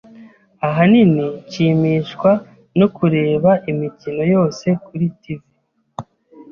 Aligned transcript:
Ahanini, 0.67 1.25
Nshimishwa 1.45 2.31
no 2.79 2.87
kureba 2.95 3.51
imikino 3.71 4.21
yose 4.33 4.65
kuri 4.85 5.05
TV. 5.21 5.41